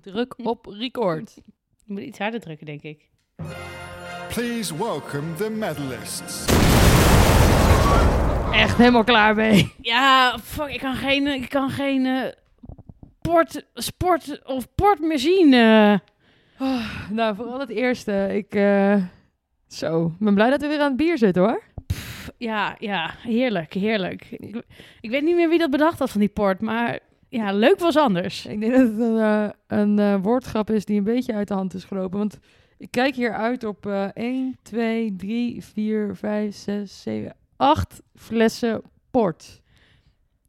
[0.00, 1.34] Druk op record.
[1.84, 3.08] Je moet iets harder drukken, denk ik.
[4.28, 6.44] Please welcome the medalists.
[8.52, 9.72] Echt helemaal klaar mee.
[9.80, 12.22] Ja, fuck, ik kan geen, ik kan geen eh,
[13.20, 15.52] port, sport of port meer zien.
[15.52, 15.98] eh.
[17.10, 18.28] Nou, vooral het eerste.
[18.32, 19.02] Ik, eh,
[19.68, 21.62] zo, ik ben blij dat we weer aan het bier zitten hoor.
[22.38, 24.26] ja, ja, heerlijk, heerlijk.
[24.30, 24.62] Ik,
[25.00, 26.98] ik weet niet meer wie dat bedacht had van die port, maar
[27.36, 28.46] ja, leuk was anders.
[28.46, 31.54] Ik denk dat het een, eh, een eh, woordgrap is die een beetje uit de
[31.54, 32.18] hand is gelopen.
[32.18, 32.38] Want
[32.78, 38.82] ik kijk hier uit op eh 1, 2, 3, 4, 5, 6, 7, 8 flessen
[39.10, 39.62] port.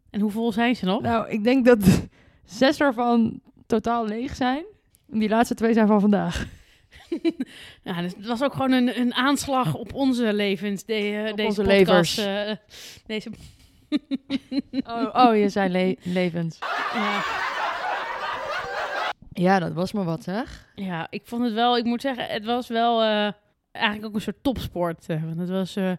[0.10, 1.02] En hoe vol zijn ze nog?
[1.02, 2.08] Nou, ik denk dat
[2.46, 4.64] zes ervan totaal leeg zijn.
[5.12, 6.46] En die laatste twee zijn van vandaag.
[7.84, 10.84] Ja, dus het was ook gewoon een, een aanslag op onze levens.
[10.86, 12.58] De, eh, Op deze onze podcast, levers.
[13.06, 13.30] deze,
[14.92, 16.60] Oh, oh je zei le- levens.
[16.96, 17.24] Ja,
[19.34, 20.68] Ja, dat was maar wat zeg.
[20.76, 23.32] ja, ik vond het wel, ik moet zeggen, het was wel eh,
[23.72, 25.06] eigenlijk ook een soort topsport.
[25.10, 25.92] eh, want het was, eh,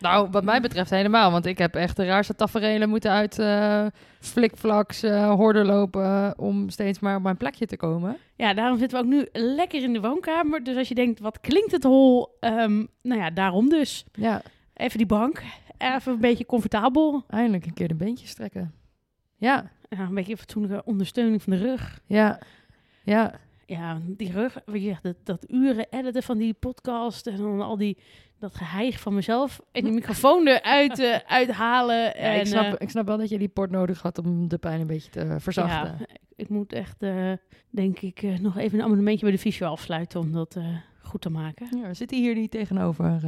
[0.00, 1.30] Nou, wat mij betreft helemaal.
[1.30, 3.86] Want ik heb echt de raarste tafereelen moeten uit eh
[4.20, 6.38] flikflaks, eh horden lopen...
[6.38, 8.16] om steeds maar op mijn plekje te komen.
[8.36, 10.64] ja, daarom zitten we ook nu lekker in de woonkamer.
[10.64, 12.36] Dus als je denkt, wat klinkt het hol?
[12.40, 14.04] Ehm, nou ja, daarom dus.
[14.12, 14.42] Ja,
[14.74, 15.42] Even die bank,
[15.78, 17.24] even een beetje comfortabel.
[17.28, 18.74] eindelijk een keer de beentjes strekken.
[19.42, 22.00] Ja, Ja, een beetje fatsoenlijke ondersteuning van de rug.
[22.06, 22.38] ja,
[23.02, 23.34] ja.
[23.66, 27.76] Ja, die rug, weet je, dat, dat uren editen van die podcast en dan al
[27.76, 27.98] die,
[28.38, 31.96] dat geheig van mezelf en die microfoon eruit eh, uithalen.
[31.96, 34.48] Ja, en, ik, snap, eh, ik snap wel dat je die port nodig had om
[34.48, 35.96] de pijn een beetje te verzachten.
[35.98, 37.32] ja, ik, ik moet echt, eh,
[37.70, 40.64] denk ik, eh, nog even een abonnementje bij de fysio afsluiten om dat eh,
[41.02, 41.78] goed te maken.
[41.78, 43.20] Ja, zit hij hier niet tegenover?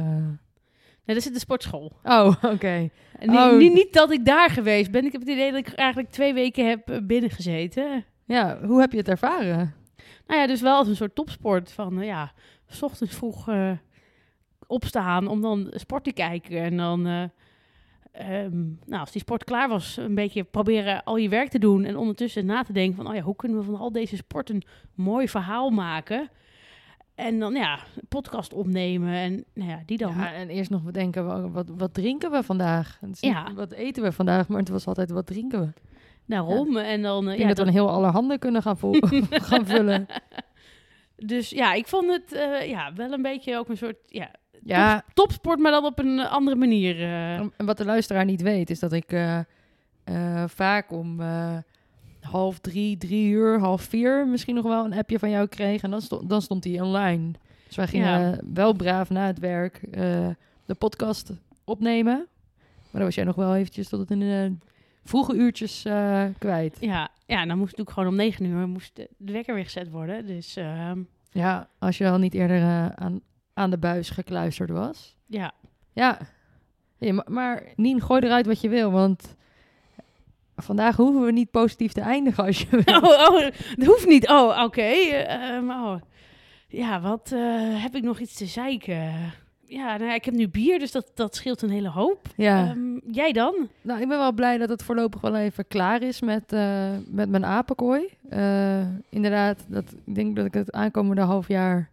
[1.05, 1.91] Nee, dat zit de sportschool.
[2.03, 2.89] Oh, oké.
[3.19, 3.57] Niet, Oh.
[3.57, 5.05] niet, niet dat ik daar geweest ben.
[5.05, 8.05] Ik heb het idee dat ik eigenlijk twee weken heb eh, binnengezeten.
[8.25, 9.73] Ja, hoe heb je het ervaren?
[10.27, 12.31] Nou ja, dus wel als een soort topsport van, eh, ja,
[12.67, 13.71] s ochtends vroeg eh,
[14.67, 16.57] opstaan om dan sport te kijken.
[16.63, 17.23] En dan, eh,
[18.11, 21.83] ehm, nou, als die sport klaar was, een beetje proberen al je werk te doen.
[21.83, 24.49] En ondertussen na te denken van, oh ja, hoe kunnen we van al deze sport
[24.49, 24.63] een
[24.93, 26.29] mooi verhaal maken?
[27.15, 30.13] En dan, ja, een podcast opnemen en, nou ja, die dan...
[30.17, 32.97] Ja, en eerst nog bedenken, wat, wat, drinken we vandaag?
[33.01, 33.53] Niet Ja.
[33.53, 34.47] Wat eten we vandaag?
[34.47, 35.67] Maar het was altijd, wat drinken we?
[36.25, 36.77] Daarom.
[36.77, 38.77] En dan, eh, ja, dat we een heel allerhande kunnen gaan,
[39.49, 40.05] gaan vullen.
[41.15, 44.31] Dus ja, ik vond het eh, ja, wel een beetje ook een soort ja,
[44.63, 46.95] Ja, top- topsport, maar dan op een andere manier.
[47.01, 47.35] eh.
[47.39, 49.13] en wat de luisteraar niet weet, is dat ik
[50.47, 51.21] vaak om
[52.25, 55.81] half drie, drie uur, half vier misschien nog wel een appje van jou kreeg.
[55.81, 57.31] En dan, stond dan stond hij online.
[57.67, 58.39] Dus wij gingen Ja.
[58.53, 60.27] wel braaf na het werk eh,
[60.65, 61.31] de podcast
[61.63, 62.27] opnemen.
[62.79, 64.53] Maar dan was jij nog wel eventjes tot het in de
[65.03, 66.77] vroege uurtjes eh, kwijt.
[66.79, 69.63] Ja, ja, en dan moest natuurlijk gewoon om negen uur moest de, de wekker weer
[69.63, 70.25] gezet worden.
[70.27, 70.99] Dus ehm,
[71.31, 73.21] Ja, als je al niet eerder eh, aan,
[73.53, 75.15] aan de buis gekluisterd was.
[75.27, 75.53] ja,
[75.93, 76.19] Ja.
[76.97, 79.35] Ja, maar, maar Nien, gooi eruit wat je wil, want
[80.55, 82.95] vandaag hoeven we niet positief te eindigen als je wil.
[82.95, 83.41] oh, oh,
[83.75, 84.29] dat hoeft niet.
[84.29, 84.81] Oh, oké.
[84.81, 85.95] eh, ehm, oh.
[86.67, 89.13] Ja, wat eh, heb ik nog iets te zeiken?
[89.67, 92.19] Ja, nou ja, ik heb nu bier, dus dat, dat scheelt een hele hoop.
[92.35, 93.67] Ja, Ehm, jij dan?
[93.81, 97.29] nou, ik ben wel blij dat het voorlopig wel even klaar is met, eh, met
[97.29, 98.07] mijn apenkooi.
[98.29, 101.89] Eh, inderdaad, dat, ik denk dat ik het aankomende half jaar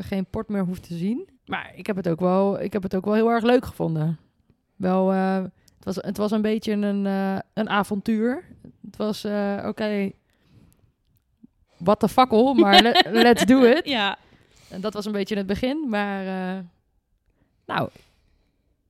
[0.00, 1.28] geen port meer hoef te zien.
[1.46, 4.18] Maar ik heb het ook wel, ik heb het ook wel heel erg leuk gevonden.
[4.76, 5.12] Wel,
[5.80, 8.44] het, was, het was een beetje een, eh, een avontuur.
[8.86, 10.10] Het was, eh, oké,
[11.76, 13.80] what the fakkel, maar le- let's do it.
[13.88, 14.18] Ja,
[14.68, 16.58] En dat was een beetje het begin, maar eh,
[17.66, 17.88] nou,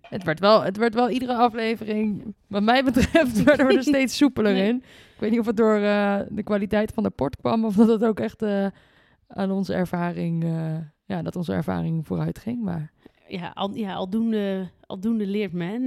[0.01, 4.17] het werd, wel, het werd wel iedere aflevering, wat mij betreft, werden we er steeds
[4.17, 4.69] soepeler Nee.
[4.69, 4.77] in.
[5.15, 5.79] Ik weet niet of het door
[6.29, 8.43] de kwaliteit van de port kwam of dat het ook echt
[9.27, 10.45] aan onze ervaring,
[11.05, 12.63] ja, dat onze ervaring vooruit ging.
[12.63, 12.91] Maar
[13.29, 15.83] ja, al, ja aldoende, aldoende leert men.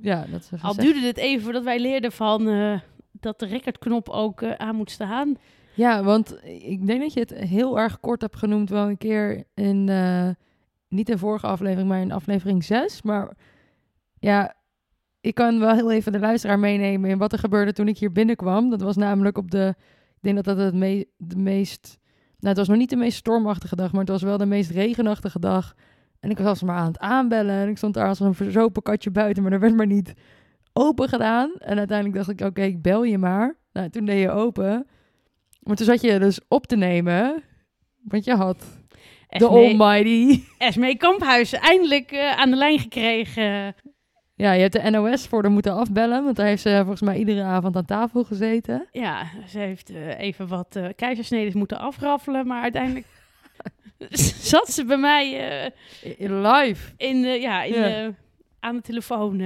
[0.00, 0.80] Ja, dat al gezegd.
[0.80, 2.80] duurde het even voordat wij leerden van eh,
[3.12, 5.36] dat de recordknop ook eh, aan moet staan.
[5.74, 9.44] Ja, want ik denk dat je het heel erg kort hebt genoemd wel een keer
[9.54, 10.28] in, eh,
[10.88, 13.02] niet in vorige aflevering, maar in aflevering 6.
[13.02, 13.36] Maar
[14.18, 14.54] ja,
[15.20, 18.12] ik kan wel heel even de luisteraar meenemen in wat er gebeurde toen ik hier
[18.12, 18.70] binnenkwam.
[18.70, 19.74] Dat was namelijk op de,
[20.14, 21.98] ik denk dat dat het me, de meest,
[22.38, 24.70] nou het was nog niet de meest stormachtige dag, maar het was wel de meest
[24.70, 25.74] regenachtige dag.
[26.20, 29.10] En ik was maar aan het aanbellen en ik stond daar als een verzopen katje
[29.10, 30.14] buiten, maar er werd maar niet
[30.72, 31.52] open gedaan.
[31.58, 33.56] En uiteindelijk dacht ik, oké, ik bel je maar.
[33.72, 34.86] Nou, toen deed je open.
[35.60, 37.42] Maar toen zat je dus op te nemen,
[38.02, 38.64] want je had
[39.28, 40.42] de almighty.
[40.58, 43.74] Esmee Kamphuis eindelijk eh, aan de lijn gekregen.
[44.34, 47.16] Ja, je hebt de NOS voor haar moeten afbellen, want daar heeft ze volgens mij
[47.18, 48.88] iedere avond aan tafel gezeten.
[48.92, 53.06] Ja, ze heeft eh, even wat eh keizersneden moeten afraffelen, maar uiteindelijk
[54.52, 55.70] zat ze bij mij eh,
[56.18, 56.92] In Live.
[56.96, 58.04] in, eh, ja, in, Ja.
[58.04, 58.08] eh,
[58.60, 59.40] aan de telefoon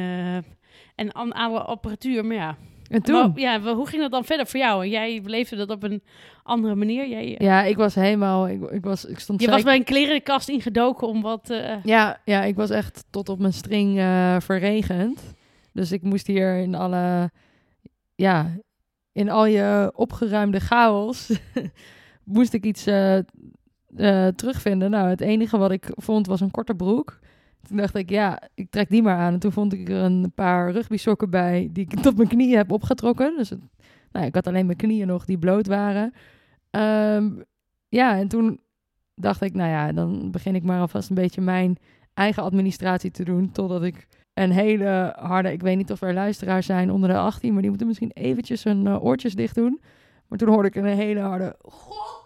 [0.94, 2.24] en aan alle apparatuur.
[2.24, 2.56] Maar ja,
[2.88, 3.20] En toen?
[3.20, 4.86] Maar, ja, hoe ging dat dan verder voor jou?
[4.86, 6.02] Jij beleefde dat op een
[6.42, 7.08] andere manier.
[7.08, 8.48] Jij, Ja, ik was helemaal...
[8.48, 11.54] Ik, ik, was, ik stond je was bij een klerenkast ingedoken om wat...
[11.82, 13.98] Ja, ja, ik was echt tot op mijn string
[14.42, 15.34] verregend.
[15.72, 17.30] Dus ik moest hier in alle...
[18.14, 18.56] Ja,
[19.12, 21.30] in al je opgeruimde chaos...
[22.24, 22.84] moest ik iets
[23.96, 24.90] eh, terugvinden.
[24.90, 27.18] Nou, het enige wat ik vond was een korte broek.
[27.68, 29.32] Toen dacht ik, ja, ik trek die maar aan.
[29.32, 31.68] En toen vond ik er een paar rugbysokken bij...
[31.72, 33.36] die ik tot mijn knieën heb opgetrokken.
[33.36, 33.52] Dus
[34.12, 36.12] nou, ik had alleen mijn knieën nog die bloot waren.
[36.70, 37.30] Ehm,
[37.88, 38.60] ja, en toen
[39.14, 41.76] dacht ik, nou ja, dan begin ik maar alvast een beetje mijn
[42.14, 43.52] eigen administratie te doen.
[43.52, 47.52] Totdat ik een hele harde, ik weet niet of er luisteraars zijn onder de 18,
[47.52, 49.80] maar die moeten misschien eventjes hun eh, oortjes dicht doen.
[50.26, 52.19] Maar toen hoorde ik een hele harde, godverdomme!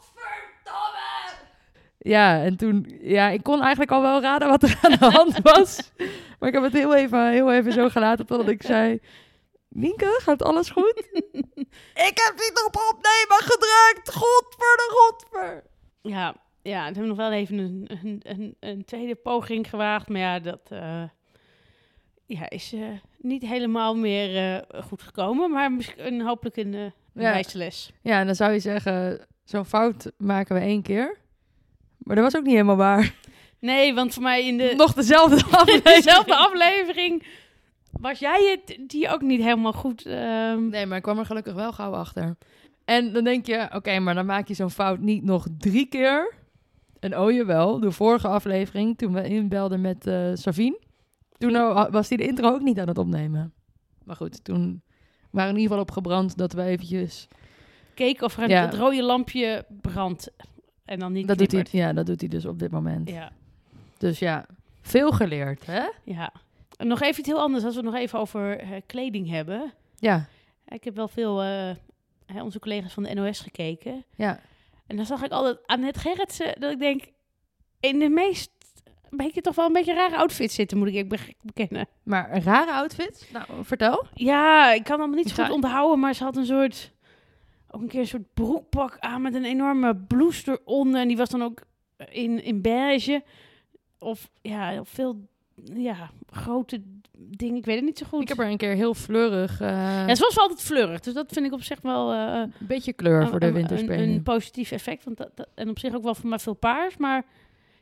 [2.04, 5.38] Ja, en toen, ja, ik kon eigenlijk al wel raden wat er aan de hand
[5.54, 5.92] was.
[6.38, 9.00] maar ik heb het heel even, heel even zo gelaten totdat ik zei,
[9.68, 10.94] Nienke, gaat alles goed?
[12.08, 15.62] ik heb niet op opnemen gedrukt, godver de godver!
[16.02, 20.08] ja, ja, toen hebben we nog wel even een, een, een, een tweede poging gewaagd.
[20.08, 21.02] Maar ja, dat eh,
[22.26, 22.80] ja, is eh,
[23.18, 25.50] niet helemaal meer eh, goed gekomen.
[25.50, 27.30] Maar misschien hopelijk een, eh een Ja.
[27.32, 27.92] wijze les.
[28.02, 31.16] Ja, en dan zou je zeggen, zo'n fout maken we één keer.
[32.04, 33.14] Maar dat was ook niet helemaal waar.
[33.58, 35.82] Nee, want voor mij in de, Nog dezelfde in aflevering.
[35.94, 37.22] dezelfde aflevering
[38.00, 40.06] was jij het die ook niet helemaal goed...
[40.06, 42.36] ehm, Nee, maar ik kwam er gelukkig wel gauw achter.
[42.84, 46.34] En dan denk je, oké, maar dan maak je zo'n fout niet nog drie keer.
[47.00, 50.78] En oh jawel, de vorige aflevering, toen we inbelden met eh Savine,
[51.38, 51.52] toen
[51.90, 53.52] was hij de intro ook niet aan het opnemen.
[54.04, 54.82] Maar goed, toen
[55.30, 57.28] waren we in ieder geval opgebrand dat we eventjes...
[57.94, 58.64] keken of er een- Ja.
[58.64, 60.30] het rode lampje brandt.
[60.84, 63.08] En dan niet Dat doet, hij, ja, dat doet hij dus op dit moment.
[63.10, 63.32] Ja,
[63.98, 64.46] Dus ja,
[64.80, 65.82] veel geleerd, hè?
[66.04, 66.32] ja.
[66.76, 69.72] En nog even iets heel anders, als we het nog even over eh, kleding hebben.
[69.98, 70.26] Ja,
[70.68, 71.70] Ik heb wel veel eh,
[72.26, 74.04] hè, onze collega's van de NOS gekeken.
[74.16, 74.40] ja.
[74.86, 77.04] En dan zag ik altijd Annette Gerritsen, dat ik denk,
[77.80, 78.50] in de meest,
[79.10, 81.88] een beetje toch wel een beetje rare outfits zitten, moet ik bekennen.
[82.02, 83.28] Maar een rare outfit?
[83.32, 84.06] Nou, vertel.
[84.14, 86.92] Ja, ik kan allemaal niet zo goed onthouden, maar ze had een soort,
[87.74, 91.00] ook een keer een soort broekpak aan met een enorme blouse eronder.
[91.00, 91.60] En die was dan ook
[92.10, 93.22] in, in beige.
[93.98, 95.26] Of ja, veel,
[95.74, 96.82] ja, grote
[97.18, 98.20] dingen, ik weet het niet zo goed.
[98.22, 99.60] Ik heb er een keer heel fleurig...
[99.60, 99.68] eh,
[100.06, 102.12] Ja, ze was wel altijd fleurig, dus dat vind ik op zich wel...
[102.12, 103.98] eh, een beetje kleur voor de winterspelen.
[104.08, 105.04] Een, een positief effect.
[105.04, 106.96] Want dat, dat- en op zich ook wel voor mij veel paars.
[106.96, 107.24] Maar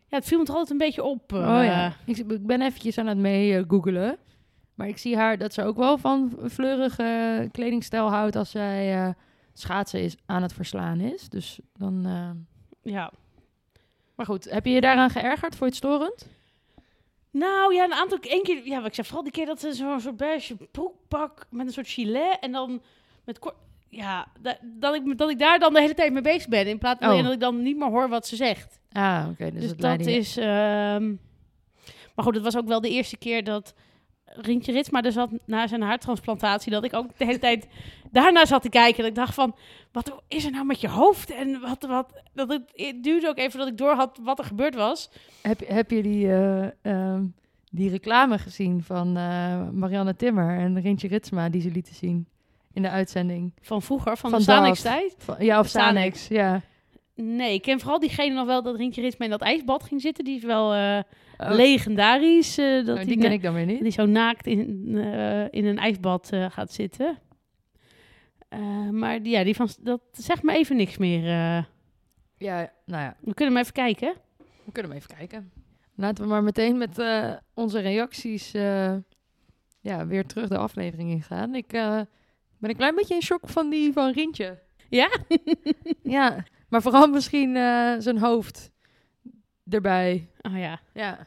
[0.06, 1.32] ja, het viel me toch altijd een beetje op.
[1.32, 1.64] Oh eh.
[1.66, 4.16] ja, ik, ik ben eventjes aan het mee googelen.
[4.74, 9.14] Maar ik zie haar dat ze ook wel van fleurige kledingstijl houdt als zij
[9.52, 11.28] schaatsen is, aan het verslaan is.
[11.28, 12.06] Dus dan...
[12.06, 13.12] eh, ja.
[14.14, 15.56] Maar goed, heb je je daaraan geërgerd?
[15.56, 16.26] Vond je het storend?
[17.30, 18.66] Nou ja, een aantal één keer.
[18.66, 21.72] Ja, wat ik zei, vooral die keer dat ze zo'n soort beige broekpak met een
[21.72, 22.82] soort gilet en dan
[23.24, 23.54] met kort.
[23.88, 26.66] Ja, da- dat ik, dat ik daar dan de hele tijd mee bezig ben.
[26.66, 27.22] In plaats van Oh.
[27.22, 28.80] dat ik dan niet meer hoor wat ze zegt.
[28.92, 29.50] Ah, oké.
[29.52, 30.36] dus Dus, dat je- is.
[30.36, 31.14] ehm,
[32.14, 33.74] Maar goed, het was ook wel de eerste keer dat
[34.34, 36.72] Rientje Ritsma er zat na zijn haartransplantatie.
[36.72, 37.66] Dat ik ook de hele tijd
[38.10, 38.98] daarna zat te kijken.
[38.98, 39.54] Dat ik dacht van,
[39.92, 41.30] wat is er nou met je hoofd?
[41.30, 44.44] En wat, wat, dat het, het duurde ook even dat ik door had wat er
[44.44, 45.10] gebeurd was.
[45.42, 47.24] Heb, heb je die, eh, ehm,
[47.70, 52.26] die reclame gezien van eh, Marianne Timmer en Rintje Ritsma die ze lieten zien
[52.72, 53.52] in de uitzending?
[53.60, 54.44] Van vroeger, van, Van de.
[54.44, 55.16] Sanex-tijd.
[55.38, 56.28] Ja, of Sanex.
[56.28, 56.60] Ja.
[57.14, 60.24] Nee, ik ken vooral diegene nog wel dat Rientje Ritsma in dat ijsbad ging zitten.
[60.24, 60.98] Die is wel eh,
[61.50, 62.58] Oh, legendarisch.
[62.58, 63.82] eh, dat nou, die, die ken ik dan weer niet.
[63.82, 67.18] die zo naakt in, eh, in een ijsbad eh, gaat zitten.
[68.48, 71.24] Eh, maar die- ja, die van, dat zegt me even niks meer.
[71.24, 71.64] eh.
[72.38, 74.14] Ja, nou ja, we kunnen hem even kijken.
[74.64, 75.52] we kunnen hem even kijken.
[75.94, 78.94] Laten we maar meteen met eh, onze reacties eh,
[79.80, 81.54] ja, weer terug de aflevering ingaan.
[81.54, 82.00] Ik eh,
[82.58, 84.58] ben een klein beetje in shock van die van Rientje.
[84.88, 85.10] Ja?
[86.02, 88.70] Ja, maar vooral misschien eh, zijn hoofd
[89.68, 90.28] erbij.
[90.40, 90.80] Oh ja.
[90.94, 91.26] Ja.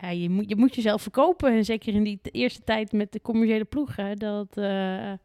[0.00, 1.52] Ja je, moet, je moet jezelf verkopen.
[1.52, 3.96] En zeker in die eerste tijd met de commerciële ploeg.
[3.96, 4.64] Hè, dat, eh,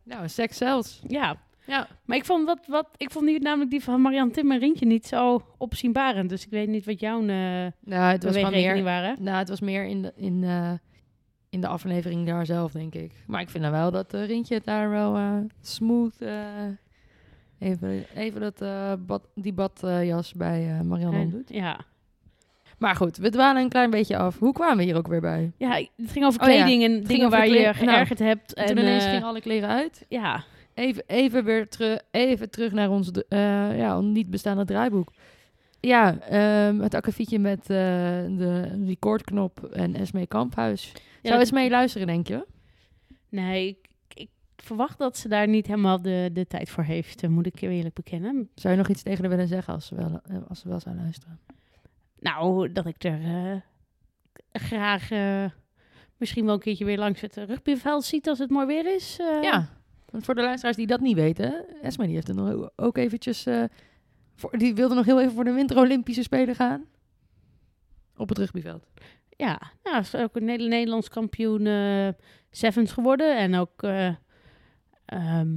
[0.03, 1.01] Nou, seks zelfs.
[1.08, 1.44] ja.
[1.67, 1.88] Ja.
[2.05, 4.86] Maar ik vond, wat, wat, ik vond die, namelijk die van Marianne Tim en Rientje
[4.86, 6.29] niet zo opzienbarend.
[6.29, 9.15] Dus ik weet niet wat jouw uh, Nou, het was meer, waren.
[9.24, 10.72] nou, het was meer in de, in, eh,
[11.50, 13.12] in de aflevering daar zelf, denk ik.
[13.27, 16.22] Maar ik vind dan wel dat Rintje het daar wel smooth...
[17.60, 18.60] even, even dat,
[19.05, 21.50] bad, die badjas bij Marianne En- omdoet.
[21.50, 21.79] ja.
[22.77, 24.39] Maar goed, we dwalen een klein beetje af.
[24.39, 25.51] Hoe kwamen we hier ook weer bij?
[25.58, 28.53] Ja, het ging over Oh ja, kleding en ging dingen waar je je geërgerd hebt.
[28.53, 30.05] En En, toen ineens eh, gingen alle kleren uit.
[30.10, 35.12] ja, Even, even weer terug, even terug naar ons eh ja, niet bestaande draaiboek.
[35.79, 37.67] Ja, ehm, het akkefietje met eh,
[38.38, 40.91] de recordknop en Esmee Kamphuis.
[41.22, 42.46] Ja, Zou mee luisteren, denk je?
[43.29, 43.77] nee, ik,
[44.13, 47.60] ik verwacht dat ze daar niet helemaal de, de tijd voor heeft, eh, moet ik
[47.60, 48.50] je eerlijk bekennen.
[48.55, 50.79] Zou je nog iets tegen haar willen zeggen als ze wel, eh, als ze wel
[50.79, 51.39] zou luisteren?
[52.34, 53.55] Nou, dat ik er eh,
[54.51, 55.46] graag eh,
[56.17, 59.20] misschien wel een keertje weer langs het rugbyveld ziet als het mooi weer is.
[59.20, 59.41] eh.
[59.41, 59.70] Ja,
[60.05, 63.46] want voor de luisteraars die dat niet weten, Esme die heeft er nog ook eventjes,
[64.36, 66.86] voor, die wilde nog heel even voor de Winter Olympische Spelen gaan.
[68.17, 68.88] Op het rugbyveld.
[69.29, 71.67] Ja, nou, is ook een Neder- Nederlands kampioen
[72.50, 73.38] Sevens geworden.
[73.38, 75.53] En ook ehm,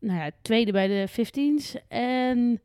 [0.00, 1.76] nou ja, tweede bij de 15's.
[1.88, 2.60] En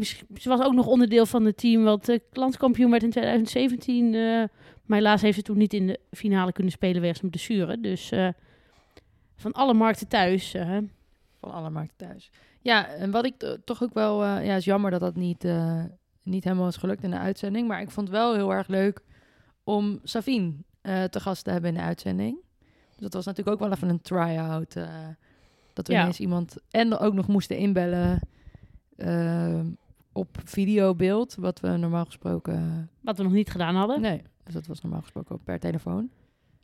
[0.00, 4.14] ze was ook nog onderdeel van het team wat eh, landskampioen werd in 2017.
[4.14, 4.20] eh,
[4.84, 7.80] maar helaas heeft ze toen niet in de finale kunnen spelen wegens een blessure.
[7.80, 8.28] Dus eh,
[9.36, 10.50] van alle markten thuis.
[11.40, 12.30] Van alle markten thuis.
[12.60, 14.24] Ja, en wat ik to- toch ook wel...
[14.24, 15.46] ja, is jammer dat dat niet,
[16.22, 17.68] niet helemaal is gelukt in de uitzending.
[17.68, 19.00] Maar ik vond het wel heel erg leuk
[19.64, 20.52] om Savine
[21.10, 22.36] te gast te hebben in de uitzending.
[22.88, 24.74] Dus dat was natuurlijk ook wel even een try-out.
[25.72, 26.00] dat we Ja.
[26.00, 26.56] ineens iemand...
[26.70, 28.20] En ook nog moesten inbellen
[28.96, 29.60] eh,
[30.14, 31.34] op videobeeld.
[31.38, 32.88] Wat we normaal gesproken...
[33.00, 34.00] wat we nog niet gedaan hadden.
[34.00, 36.10] Nee, dus dat was normaal gesproken per telefoon.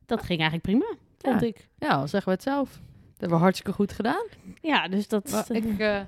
[0.07, 1.47] Dat ging eigenlijk prima, vond Ja.
[1.47, 1.69] ik.
[1.79, 2.71] Ja, dan zeggen we het zelf.
[2.71, 2.81] Dat
[3.19, 4.27] hebben we hartstikke goed gedaan.
[4.61, 5.31] Ja, dus dat...
[5.31, 6.01] Maar ik, eh,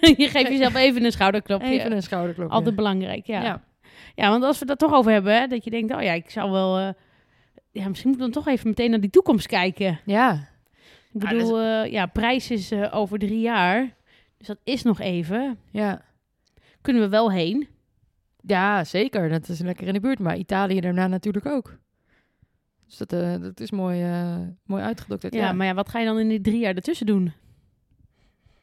[0.22, 1.68] je geeft jezelf even een schouderklopje.
[1.68, 2.52] even een schouderklopje.
[2.54, 3.42] Altijd belangrijk, ja.
[3.42, 3.62] ja.
[4.14, 4.30] ja.
[4.30, 6.50] want als we dat toch over hebben, hè, dat je denkt, oh ja, ik zou
[6.50, 6.78] wel...
[6.78, 6.88] eh,
[7.70, 10.00] ja, misschien moeten we dan toch even meteen naar die toekomst kijken.
[10.04, 10.48] Ja,
[11.12, 13.94] Ik Ah, bedoel, eh, ja, prijs is eh, over drie jaar.
[14.38, 15.58] Dus dat is nog even.
[15.70, 16.06] ja.
[16.88, 17.68] Kunnen we wel heen.
[18.40, 19.28] Ja, zeker.
[19.28, 20.18] Dat is lekker in de buurt.
[20.18, 21.78] Maar Italië daarna natuurlijk ook.
[22.86, 25.34] Dus dat, eh, dat is mooi, eh, mooi uitgedokterd.
[25.34, 27.32] Ja, maar ja, wat ga je dan in die drie jaar ertussen doen?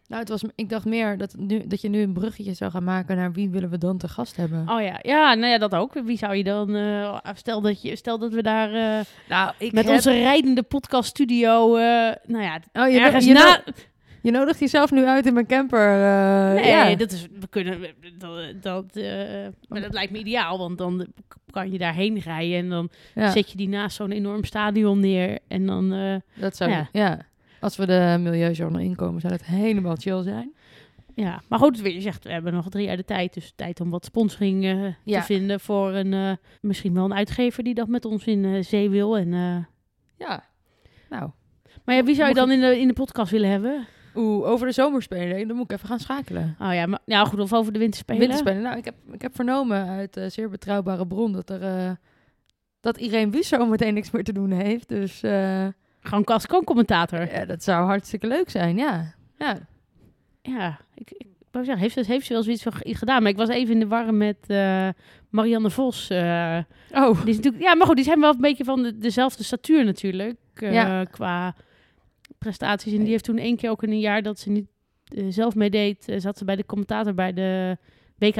[0.08, 2.84] Nou, het was, ik dacht meer dat, nu, dat je nu een bruggetje zou gaan
[2.84, 4.70] maken naar wie willen we dan te gast hebben.
[4.70, 5.94] Oh ja, ja, nou ja, dat ook.
[5.94, 6.75] Wie zou je dan...
[6.75, 11.75] eh, stel, dat je, stel dat we daar eh, nou, ik met onze rijdende podcaststudio...
[11.75, 13.63] eh nou ja, Oh, je, ergens je, na...
[14.25, 15.79] je nodigt jezelf nu uit in mijn camper.
[15.79, 16.96] eh, Nee, ja.
[16.96, 17.79] dat is, we kunnen,
[18.17, 21.08] dat, dat, eh, maar dat lijkt me ideaal, want dan
[21.51, 25.39] kan je daarheen rijden en dan ja, zet je die naast zo'n enorm stadion neer
[25.48, 26.89] en dan, eh, dat zou, ja.
[26.91, 27.20] ja.
[27.60, 30.53] Als we de milieujournal inkomen, zou dat helemaal chill zijn.
[31.15, 31.41] ja.
[31.50, 34.05] Maar goed, je zegt, we hebben nog drie jaar de tijd, dus tijd om wat
[34.05, 34.63] sponsoring
[35.03, 35.20] Ja.
[35.20, 38.89] te vinden voor een, misschien wel een uitgever die dat met ons in eh, zee
[38.89, 39.17] wil.
[39.17, 39.32] En,
[40.17, 40.44] Ja.
[41.10, 41.29] Nou,
[41.86, 43.88] maar ja, wie zou je dan in de, in de podcast willen hebben?
[44.15, 46.55] Oeh, over de zomerspelen, dan moet ik even gaan schakelen.
[46.60, 48.19] Oh ja, maar nou goed, of over de winterspelen.
[48.22, 48.62] Winterspelen.
[48.62, 51.91] Nou, ik heb, ik heb vernomen uit eh, zeer betrouwbare bron dat er eh,
[52.79, 54.88] dat Irene Wüst zo meteen niks meer te doen heeft.
[54.88, 55.67] Dus eh,
[56.00, 57.31] Gewoon als commentator.
[57.34, 59.13] ja, dat zou hartstikke leuk zijn, ja.
[59.38, 59.57] Ja,
[60.41, 63.22] Ja, ik, ik wou zeggen, heeft, heeft ze wel zoiets van ge- gedaan.
[63.22, 64.38] Maar ik was even in de war met
[65.29, 66.12] Marianne Vos.
[66.12, 69.43] oh, die is natuurlijk, ja, maar goed, die zijn wel een beetje van de, dezelfde
[69.43, 70.38] statuur natuurlijk.
[70.53, 71.03] Ja.
[71.03, 71.55] Qua
[72.38, 72.94] prestaties.
[72.94, 74.67] En die heeft toen één keer ook in een jaar dat ze niet
[75.05, 77.77] eh, zelf meedeed, eh, zat ze bij de commentator bij de
[78.17, 78.36] WK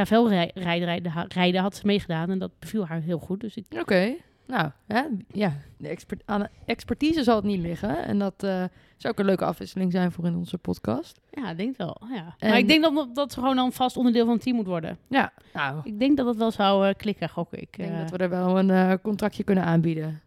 [0.54, 2.30] rijden, rijden, had ze meegedaan.
[2.30, 3.40] En dat beviel haar heel goed.
[3.40, 4.14] Dus ik, oké.
[4.48, 8.04] Nou, hè, ja, de expert, aan de expertise zal het niet liggen.
[8.06, 8.64] En dat eh,
[8.98, 11.20] zou ook een leuke afwisseling zijn voor in onze podcast.
[11.32, 12.02] ja, ik denk wel.
[12.14, 12.36] Ja.
[12.38, 14.66] En- Maar ik denk dat, dat ze gewoon dan vast onderdeel van het team moet
[14.68, 14.98] worden.
[15.08, 17.78] Ja, nou, ik Ik denk dat dat wel zou klikken, gok ik.
[17.78, 20.22] denk Eh, dat we er wel een contractje kunnen aanbieden.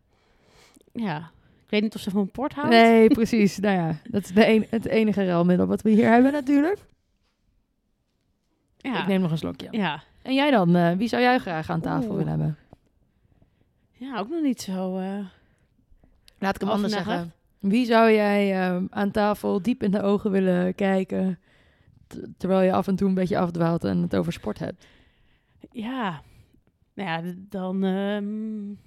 [0.93, 1.31] Ja.
[1.69, 2.71] Ik weet niet of ze van port houdt.
[2.71, 3.59] Nee, precies.
[3.59, 6.79] nou ja, dat is de een, het enige ruilmiddel wat we hier hebben natuurlijk.
[8.77, 9.01] Ja.
[9.01, 9.69] Ik neem nog een slokje.
[9.71, 10.03] ja.
[10.23, 10.77] En jij dan?
[10.77, 12.17] eh, wie zou jij graag aan tafel Oeh.
[12.17, 12.57] willen hebben?
[13.93, 14.99] Ja, ook nog niet zo.
[14.99, 15.19] eh,
[16.39, 17.33] Laat ik hem anders zeggen.
[17.59, 21.39] Wie zou jij ehm, aan tafel diep in de ogen willen kijken...
[22.37, 24.87] terwijl je af en toe een beetje afdwaalt en het over sport hebt?
[25.71, 26.23] Ja.
[26.95, 27.85] Nou ja, dan.
[27.85, 28.87] ehm,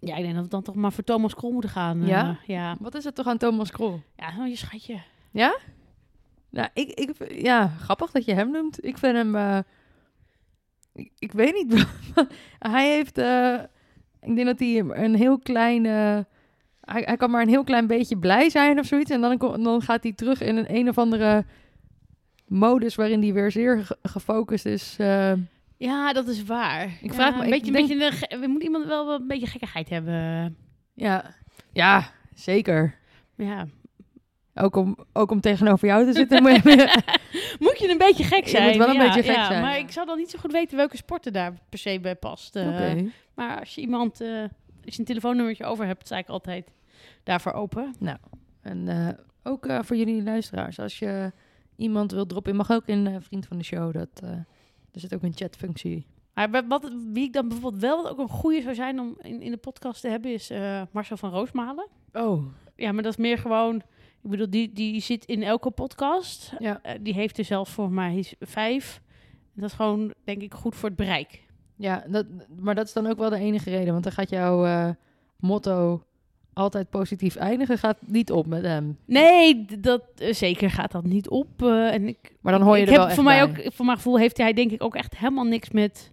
[0.00, 2.02] ja, ik denk dat we dan toch maar voor Thomas Krol moeten gaan.
[2.02, 2.38] eh, Ja?
[2.46, 2.76] ja.
[2.80, 4.00] Wat is het toch aan Thomas Krol?
[4.16, 5.00] Ja, oh, je schatje.
[6.50, 8.84] Nou, ik, ik, ja, grappig dat je hem noemt.
[8.84, 9.34] Ik vind hem...
[9.36, 9.58] eh,
[10.92, 11.86] ik, ik weet niet.
[12.58, 13.18] hij heeft...
[13.18, 13.54] eh,
[14.20, 15.84] ik denk dat hij een heel klein...
[15.84, 16.24] hij,
[16.80, 19.10] hij kan maar een heel klein beetje blij zijn of zoiets.
[19.10, 21.44] En dan, dan gaat hij terug in een een of andere
[22.46, 22.94] modus...
[22.94, 24.96] waarin hij weer zeer ge- gefocust is...
[25.78, 26.98] Ja, dat is waar.
[27.02, 29.88] Ik vraag me- een beetje, denk- een beetje een moeten iemand wel een beetje gekkigheid
[29.88, 30.56] hebben.
[30.94, 31.34] ja,
[31.72, 32.94] ja, zeker.
[33.36, 33.66] Ja.
[34.54, 36.42] Ook om, ook om tegenover jou te zitten.
[36.42, 37.02] moet je-
[37.58, 38.66] Moet een beetje gek Je zijn.
[38.68, 40.52] moet wel een ja, beetje gek ja, zijn, Maar ik zou dan niet zo goed
[40.52, 42.56] weten welke sporten daar per se bij past.
[42.56, 43.04] Oké.
[43.34, 44.40] Maar als je iemand, eh,
[44.84, 46.70] als je een telefoonnummertje over hebt, sta ik altijd
[47.22, 47.94] daarvoor open.
[48.62, 49.08] En eh,
[49.42, 51.32] ook voor jullie luisteraars, als je
[51.76, 53.92] iemand wilt droppen, je mag ook in eh, Vriend van de Show.
[53.94, 54.22] Dat,
[54.92, 56.06] er zit ook een chatfunctie.
[56.34, 59.42] Maar wa- wat, wie ik dan bijvoorbeeld wel ook een goede zou zijn om in,
[59.42, 61.88] in de podcast te hebben, is eh, Marcel van Roosmalen.
[62.12, 62.44] Oh.
[62.76, 63.76] Ja, maar dat is meer gewoon,
[64.22, 66.52] ik bedoel, die, die zit in elke podcast.
[66.58, 66.82] Ja.
[66.82, 69.00] Eh, die heeft er zelf voor mij vijf.
[69.54, 71.46] Dat is gewoon, denk ik, goed voor het bereik.
[71.76, 72.26] Ja, dat,
[72.56, 73.92] maar dat is dan ook wel de enige reden.
[73.92, 74.90] Want dan gaat jouw eh,
[75.36, 76.02] motto
[76.58, 78.98] altijd positief eindigen, gaat niet op met hem.
[79.04, 81.62] Nee, dat, eh, zeker gaat dat niet op.
[81.62, 83.64] eh, en ik, Maar dan hoor je ik er heb wel voor mij bij.
[83.66, 86.12] ook, voor mijn gevoel heeft hij denk ik ook echt helemaal niks met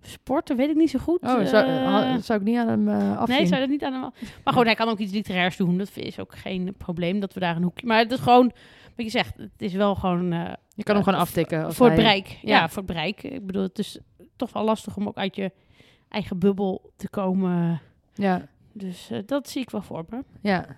[0.00, 1.20] sporten, weet ik niet zo goed.
[1.22, 3.36] Oh, zou, Eh, zou ik niet aan hem afzien.
[3.36, 4.00] Nee, zou dat niet aan hem.
[4.00, 4.12] Maar
[4.52, 5.78] gewoon, hij kan ook iets literairs doen.
[5.78, 7.86] Dat is ook geen probleem dat we daar een hoekje.
[7.86, 8.52] Maar het is gewoon,
[8.96, 10.32] wat je zegt, het is wel gewoon
[10.76, 11.74] je kan hem gewoon aftikken.
[11.74, 12.26] voor het bereik.
[12.28, 12.38] Ja.
[12.42, 12.68] Ja.
[12.68, 13.22] voor het bereik.
[13.22, 13.98] Ik bedoel, het is
[14.36, 15.52] toch wel lastig om ook uit je
[16.08, 17.80] eigen bubbel te komen.
[18.14, 20.24] Ja, Dus eh, dat zie ik wel voor me.
[20.40, 20.76] ja.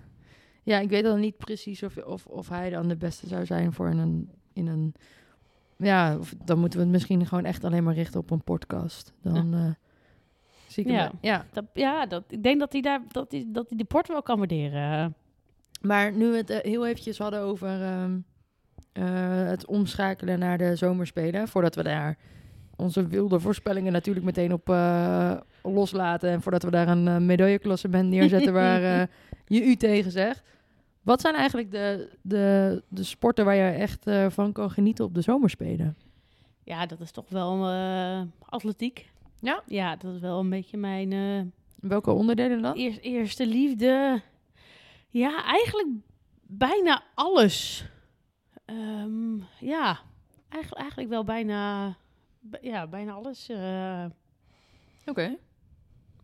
[0.63, 3.73] ja, ik weet dan niet precies of, of, of hij dan de beste zou zijn
[3.73, 4.31] voor een...
[4.53, 4.95] In een
[5.77, 9.13] ja, of, dan moeten we het misschien gewoon echt alleen maar richten op een podcast.
[9.21, 9.69] Dan eh,
[10.67, 11.45] zie ik hem Ja.
[11.51, 14.21] Dat, ja, dat, ik denk dat hij, daar, dat, hij, dat hij de port wel
[14.21, 15.15] kan waarderen.
[15.81, 18.19] Maar nu we het eh, heel eventjes hadden over ehm,
[18.91, 22.17] eh, het omschakelen naar de zomerspelen, voordat we daar
[22.77, 28.09] onze wilde voorspellingen natuurlijk meteen op eh, loslaten en voordat we daar een uh, medailleklassement
[28.09, 29.07] neerzetten waar eh,
[29.45, 30.43] je u tegen zegt.
[31.01, 35.21] Wat zijn eigenlijk de, de, de sporten waar je echt van kan genieten op de
[35.21, 35.97] zomerspelen?
[36.63, 37.65] Ja, dat is toch wel
[38.39, 39.11] atletiek.
[39.39, 39.61] Ja?
[39.65, 42.77] Ja, dat is wel een beetje mijn Welke onderdelen dan?
[42.77, 44.21] eer- eerste liefde.
[45.09, 45.87] Ja, eigenlijk
[46.41, 47.85] bijna alles.
[48.65, 49.99] Ehm, ja,
[50.49, 51.87] eigenlijk, eigenlijk wel bijna,
[52.61, 53.49] ja, bijna alles.
[53.49, 54.05] eh,
[55.05, 55.35] Oké.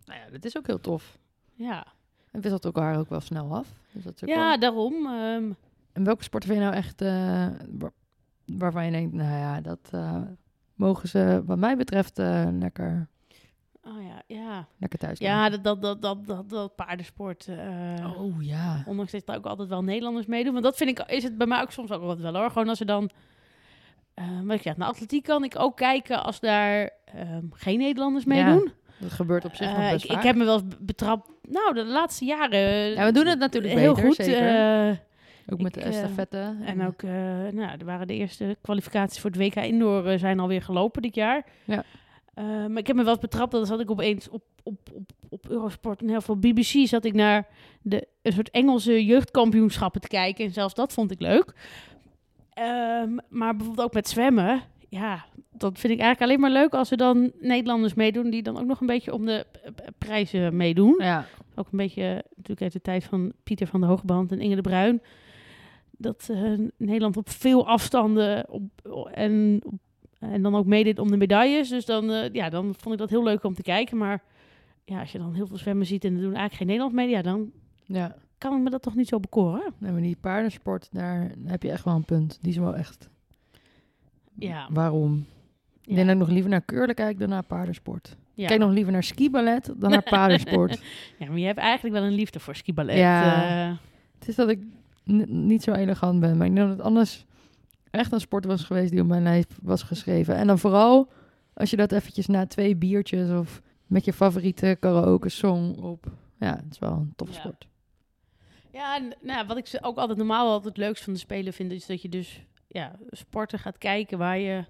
[0.06, 1.18] Nou ja, dat is ook heel tof.
[1.54, 1.86] ja,
[2.32, 3.68] En wisselt elkaar ook wel snel af.
[3.92, 4.94] Dus dat is ook ja wel- daarom.
[5.06, 5.52] ehm,
[5.94, 7.48] En welke sporten vind je nou echt eh,
[7.80, 7.94] waar-
[8.46, 10.22] waarvan je denkt, nou ja, dat eh,
[10.76, 12.18] mogen ze wat mij betreft
[12.60, 13.08] lekker,
[13.84, 14.68] oh ja, ja.
[14.78, 17.48] lekker thuis Ja, dat, dat, dat, dat, dat, dat paardensport.
[18.18, 18.84] Oh ja.
[18.86, 20.52] Ondanks dat er ook altijd wel Nederlanders meedoen.
[20.54, 22.52] Want dat vind ik, is het bij mij ook soms ook wel hoor.
[22.52, 23.10] Gewoon als er dan,
[24.14, 28.26] eh wat ik zeg, naar atletiek kan ik ook kijken als daar ehm, geen Nederlanders
[28.26, 28.72] Ja, meedoen.
[29.00, 31.74] Dat gebeurt op zich nog Eh, best ik, ik heb me wel eens betrapt, nou
[31.74, 32.90] de laatste jaren.
[32.90, 34.16] Ja, we doen het natuurlijk heel beter, goed.
[34.16, 34.88] zeker.
[34.90, 34.98] eh,
[35.48, 36.56] ook met de ik, eh, estafette.
[36.66, 41.02] en ook, nou, er waren de eerste kwalificaties voor het WK Indoor zijn alweer gelopen
[41.02, 41.44] dit jaar.
[41.64, 41.84] Ja.
[42.68, 45.50] Maar ik heb me wel eens betrapt, dat zat ik opeens op, op, op, op
[45.50, 47.48] Eurosport en heel veel BBC zat ik naar
[47.82, 50.46] de, een soort Engelse jeugdkampioenschappen te kijken.
[50.46, 51.54] En zelfs dat vond ik leuk.
[52.54, 54.62] Ehm, maar bijvoorbeeld ook met zwemmen.
[54.90, 58.60] Ja, dat vind ik eigenlijk alleen maar leuk als er dan Nederlanders meedoen die dan
[58.60, 59.46] ook nog een beetje om de
[59.98, 60.96] prijzen meedoen.
[60.98, 64.56] Ja, Ook een beetje natuurlijk uit de tijd van Pieter van der Hoogband en Inge
[64.56, 65.02] de Bruin.
[65.92, 68.64] Dat eh, Nederland op veel afstanden op,
[69.14, 69.62] en,
[70.20, 71.70] en dan ook meedeed om de medailles.
[71.70, 73.98] Dus dan, eh, ja, dan vond ik dat heel leuk om te kijken.
[73.98, 74.24] Maar
[74.86, 77.10] ja, als je dan heel veel zwemmen ziet en er doen eigenlijk geen Nederlands mee,
[77.10, 77.52] ja, dan
[77.86, 78.16] ja.
[78.44, 79.74] Kan ik me dat toch niet zo bekoren.
[79.78, 82.38] Nee, maar die paardensport, daar heb je echt wel een punt.
[82.42, 83.10] Die is wel echt...
[84.34, 84.68] Ja.
[84.72, 85.26] Waarom?
[85.84, 88.18] Ik denk dat ik nog liever naar curlen kijk dan naar paardensport.
[88.34, 88.44] Ja.
[88.44, 90.82] Ik kijk nog liever naar skiballet dan naar paardensport.
[91.20, 92.98] ja, maar je hebt eigenlijk wel een liefde voor skiballet.
[92.98, 93.70] Ja.
[93.70, 93.78] eh.
[94.20, 94.60] Het is dat ik
[95.28, 97.26] niet zo elegant ben, maar ik denk dat het anders
[97.90, 100.36] echt een sport was geweest die op mijn lijf was geschreven.
[100.36, 101.12] En dan vooral
[101.54, 106.06] als je dat eventjes na twee biertjes of met je favoriete karaoke song op.
[106.40, 107.54] Ja, het is wel een tof Ja.
[108.74, 111.72] Ja, nou, wat ik ze ook altijd normaal altijd het leukst van de spelen vind,
[111.72, 114.66] is dat je dus ja, sporten gaat kijken waar je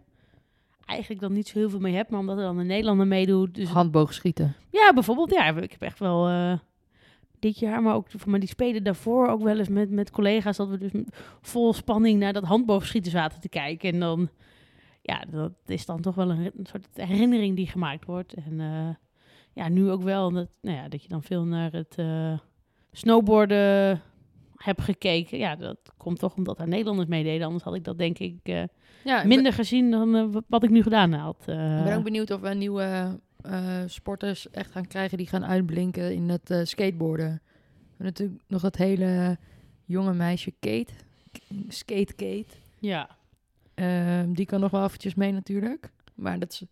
[0.85, 3.55] eigenlijk dan niet zo heel veel mee hebt, maar omdat er dan een Nederlander meedoet.
[3.55, 4.55] Dus Handboogschieten.
[4.69, 6.57] ja, bijvoorbeeld, ja, ik heb echt wel eh,
[7.39, 10.69] dit jaar, maar ook maar die spelen daarvoor ook wel eens met, met collega's, dat
[10.69, 10.91] we dus
[11.41, 13.93] vol spanning naar dat handboogschieten zaten te kijken.
[13.93, 14.29] En dan,
[15.01, 18.33] ja, dat is dan toch wel een, een soort herinnering die gemaakt wordt.
[18.33, 18.95] En eh,
[19.53, 22.37] ja, nu ook wel, dat, nou ja, dat je dan veel naar het eh,
[22.93, 24.01] snowboarden
[24.55, 25.37] hebt gekeken.
[25.37, 27.45] Ja, dat komt toch omdat er Nederlanders meededen.
[27.45, 28.63] Anders had ik dat denk ik eh,
[29.03, 31.37] Ja, minder gezien dan eh, wat- ik nu gedaan had.
[31.39, 31.45] eh.
[31.55, 33.19] ben, ik ben ook benieuwd of we nieuwe
[33.85, 37.41] sporters echt gaan krijgen die gaan uitblinken in het skateboarden.
[37.43, 39.37] We hebben natuurlijk nog dat hele
[39.85, 40.93] jonge meisje Kate.
[41.67, 42.45] Skate Kate.
[42.79, 43.09] ja.
[43.73, 45.91] Ehm, die kan nog wel eventjes mee natuurlijk.
[46.15, 46.63] Maar dat is,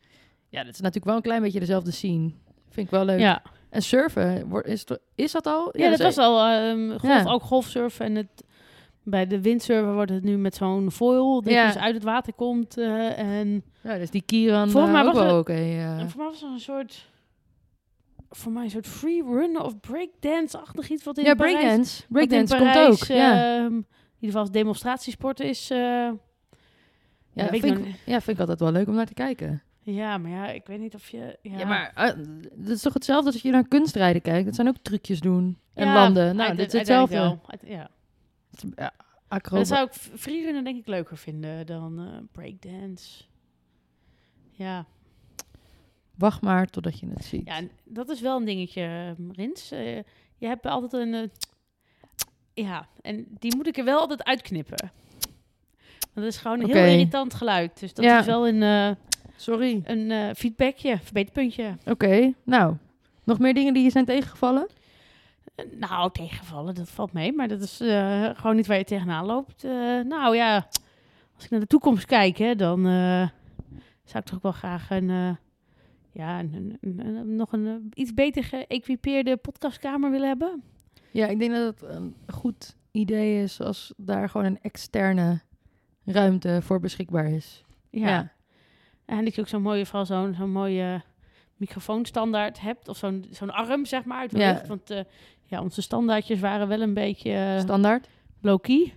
[0.49, 2.31] ja, dat is natuurlijk wel een klein beetje dezelfde scene.
[2.69, 3.19] Vind ik wel leuk.
[3.19, 3.41] Ja.
[3.71, 5.77] En surfen, wordt- is, het- is dat al?
[5.77, 7.31] Ja, dat is- was al ehm golf, Ja.
[7.31, 8.43] ook golfsurfen en het
[9.03, 11.65] Bij de windsurfer wordt het nu met zo'n foil, dat Ja.
[11.67, 12.77] dus uit het water komt.
[12.77, 16.07] eh, en Ja, dus die Kieran Volgens mij ook was wel het- ja.
[16.07, 17.09] voor mij was er een soort...
[18.29, 21.53] Voor mij een soort free run of breakdance-achtig iets wat in Ja, Parijs...
[21.55, 22.03] breakdance.
[22.09, 23.07] Breakdance komt ook.
[23.07, 23.43] ja.
[23.55, 23.85] ehm, in ieder
[24.19, 25.69] geval als demonstratiesport is...
[25.69, 25.77] eh,
[27.33, 29.61] Ja, ik vind ik, ja, vind ik altijd wel leuk om naar te kijken.
[29.83, 31.37] Ja, maar ja, ik weet niet of je...
[31.41, 34.45] Ja, Ja, maar uh, dat is toch hetzelfde als je naar kunstrijden kijkt?
[34.45, 36.35] Dat zijn ook trucjes doen en Ja, landen.
[36.35, 37.15] Nou, dit is hetzelfde.
[37.15, 37.39] Ja.
[37.45, 37.89] Het Ja,
[39.49, 43.23] dat zou ik freerunnen denk ik leuker vinden dan eh, breakdance.
[44.51, 44.85] Ja.
[46.15, 47.45] Wacht maar totdat je het ziet.
[47.47, 48.81] ja, dat is wel een dingetje,
[49.17, 49.71] eh, Rins.
[49.71, 49.95] Eh,
[50.37, 51.13] je hebt altijd een...
[51.13, 51.27] eh,
[52.53, 54.91] ja, en die moet ik er wel altijd uitknippen.
[56.13, 57.79] Dat is gewoon een heel irritant geluid.
[57.79, 58.19] Dus dat Ja.
[58.19, 58.95] is wel een, eh,
[59.41, 59.81] Sorry.
[59.85, 61.77] een eh, feedbackje, verbeterpuntje.
[61.85, 62.75] Oké, nou.
[63.23, 64.67] Nog meer dingen die je zijn tegengevallen?
[65.79, 67.33] Nou, tegenvallen, dat valt mee.
[67.33, 69.63] Maar dat is eh, gewoon niet waar je tegenaan loopt.
[69.63, 70.67] Eh, nou ja,
[71.35, 72.83] als ik naar de toekomst kijk, hè, dan
[74.03, 75.37] zou ik toch ook wel graag een,
[76.11, 80.63] ja, een, een- een- een- nog een iets beter geëquipeerde podcastkamer willen hebben.
[81.11, 85.41] Ja, ik denk dat het een goed idee is als daar gewoon een externe
[86.05, 87.63] ruimte voor beschikbaar is.
[87.89, 88.31] Ja.
[89.17, 91.01] En dat je ook zo'n mooie, vooral zo'n zo'n mooie
[91.55, 92.87] microfoonstandaard hebt.
[92.87, 94.51] Of zo'n zo'n arm, zeg maar, uit de Ja.
[94.51, 94.67] lucht.
[94.67, 94.99] Want eh,
[95.43, 97.31] ja, onze standaardjes waren wel een beetje...
[97.33, 98.07] eh, Standaard.
[98.41, 98.93] low-key.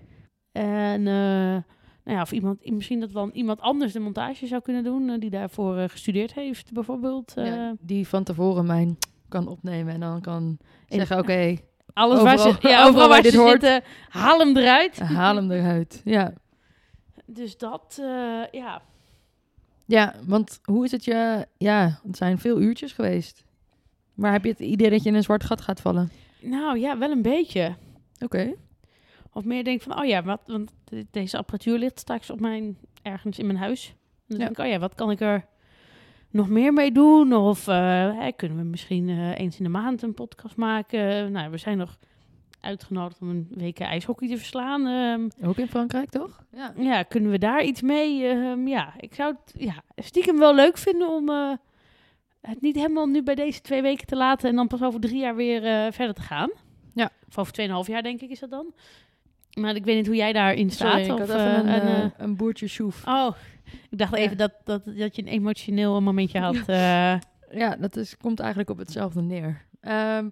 [0.53, 1.63] En eh,
[2.05, 5.31] nou ja, of iemand, misschien dat dan iemand anders de montage zou kunnen doen, die
[5.31, 7.33] daarvoor gestudeerd heeft, bijvoorbeeld.
[7.37, 8.99] Ja, die van tevoren mijn
[9.29, 11.57] kan opnemen en dan kan zeggen, oké,
[11.93, 13.51] alles waar overal- ze, ja, overal overal waar waar dit hoort.
[13.63, 14.99] zitten, haal hem eruit.
[14.99, 16.01] haal hem eruit.
[16.05, 16.33] Ja.
[17.27, 18.03] Dus dat,
[18.51, 18.83] ja.
[19.85, 21.47] Ja, want hoe is het je...
[21.59, 23.45] Ja, het zijn veel uurtjes geweest.
[24.15, 26.11] Maar heb je het idee dat je in een zwart gat gaat vallen?
[26.41, 27.75] Nou ja, wel een beetje.
[28.21, 28.55] Oké.
[29.33, 32.79] Of meer denk van, oh ja, wat, want de- deze apparatuur ligt straks op mijn,
[33.03, 33.95] ergens in mijn huis.
[34.27, 34.45] Dan Ja.
[34.45, 35.45] denk ik, oh ja, wat kan ik er
[36.31, 37.33] nog meer mee doen?
[37.35, 41.33] Of eh, kunnen we misschien eh, eens in de maand een podcast maken?
[41.33, 41.99] Nou, we zijn nog
[42.65, 44.87] uitgenodigd om een week ijshockey te verslaan.
[44.87, 46.43] Ehm, Ook in Frankrijk, toch?
[46.53, 46.73] Ja.
[46.77, 48.27] ja, kunnen we daar iets mee?
[48.27, 51.53] Ehm, ja, ik zou het ja, stiekem wel leuk vinden om eh,
[52.41, 55.21] het niet helemaal nu bij deze twee weken te laten en dan pas over drie
[55.21, 56.51] jaar weer eh, verder te gaan.
[56.95, 57.11] Ja.
[57.29, 58.75] Of over tweeënhalf jaar, denk ik, is dat dan.
[59.55, 60.91] Maar ik weet niet hoe jij daarin staat.
[60.91, 63.07] Sorry, ik of, had even eh, een, en, eh, een boertje sjoef.
[63.07, 63.35] oh,
[63.91, 64.19] ik dacht Ja.
[64.19, 66.57] even dat, dat, dat je een emotioneel momentje had.
[66.67, 67.15] eh.
[67.51, 69.65] Ja, dat is, komt eigenlijk op hetzelfde neer.
[69.81, 70.29] Ehm,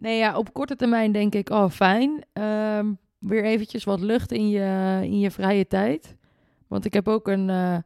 [0.00, 2.24] nee, ja, op korte termijn denk ik, oh fijn.
[2.32, 6.16] Ehm, weer eventjes wat lucht in je, in je vrije tijd.
[6.68, 7.76] Want ik heb ook een, eh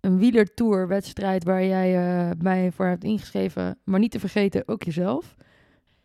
[0.00, 3.78] een wielertour wedstrijd waar jij eh, mij voor hebt ingeschreven.
[3.84, 5.36] Maar niet te vergeten, ook jezelf.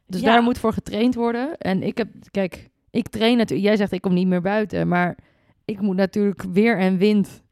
[0.08, 0.32] Dus Ja.
[0.34, 1.58] daar moet voor getraind worden.
[1.58, 3.68] En ik heb, kijk, ik train natuurlijk.
[3.68, 4.88] Jij zegt ik kom niet meer buiten.
[4.88, 5.18] Maar
[5.66, 7.44] ik moet natuurlijk weer en wind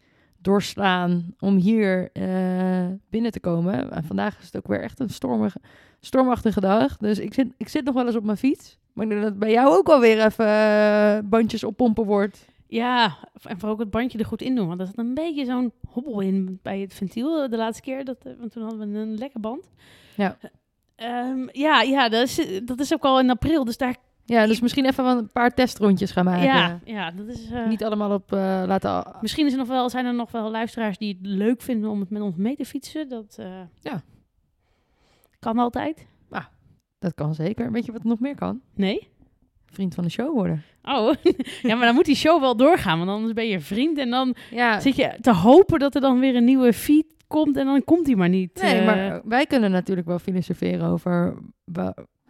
[0.44, 3.92] doorslaan om hier eh, binnen te komen.
[3.92, 5.60] En vandaag is het ook weer echt een stormige,
[6.00, 6.98] stormachtige dag.
[6.98, 8.78] Dus ik zit, ik zit nog wel eens op mijn fiets.
[8.94, 12.46] Maar ik denk dat het bij jou ook alweer even eh, bandjes oppompen wordt.
[12.68, 14.68] ja, en voor ook het bandje er goed in doen.
[14.68, 18.06] Want er zat een beetje zo'n hobbel in bij het ventiel eh, de laatste keer.
[18.06, 19.70] Dat, want toen hadden we een lekker band.
[20.16, 20.38] Ja.
[20.96, 23.66] Ehm, ja, ja dat, is, dat is ook al in april.
[23.66, 26.44] Dus daar Ja, dus misschien even een paar testrondjes gaan maken.
[26.44, 27.50] Ja, ja, dat is.
[27.52, 29.16] eh, Niet allemaal op eh, laten...
[29.22, 32.00] Misschien is er nog wel, zijn er nog wel luisteraars die het leuk vinden om
[32.00, 33.10] het met ons mee te fietsen.
[33.10, 34.02] Dat eh, Ja.
[35.40, 36.06] kan altijd.
[37.00, 37.72] Dat kan zeker.
[37.72, 38.62] Weet je wat nog meer kan?
[38.76, 39.08] Nee?
[39.66, 40.64] Vriend van de show worden.
[40.84, 41.14] Oh,
[41.62, 44.36] ja, maar dan moet die show wel doorgaan, want anders ben je vriend en dan
[44.52, 47.84] Ja, zit je te hopen dat er dan weer een nieuwe feed komt en dan
[47.84, 48.62] komt die maar niet.
[48.62, 51.38] nee, maar wij kunnen natuurlijk wel filosoferen over...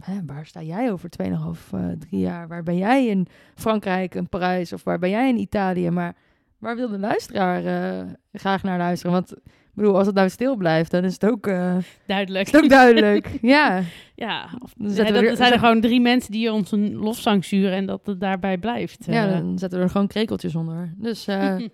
[0.01, 1.29] hè, waar sta jij over 2,5,
[1.71, 2.47] eh drie jaar?
[2.47, 5.89] Waar ben jij in Frankrijk, in Parijs of waar ben jij in Italië?
[5.89, 6.15] Maar
[6.57, 9.11] waar wil de luisteraar eh, graag naar luisteren?
[9.13, 12.45] Want ik bedoel, als het nou stil blijft, dan is het ook, eh, duidelijk.
[12.51, 13.37] het ook duidelijk.
[13.55, 13.81] ja,
[14.15, 16.71] ja, of, dan ja, zetten, dat, we er zijn er gewoon drie mensen die ons
[16.71, 19.05] een lofzang sturen en dat het daarbij blijft.
[19.05, 20.93] ja, Eh, dan zetten we er gewoon krekeltjes onder.
[20.97, 21.25] Dus,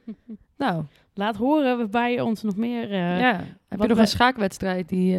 [0.57, 2.93] nou, Laat horen waar je ons nog meer...
[2.93, 3.43] ja.
[3.67, 5.17] Heb je nog een schaakwedstrijd die...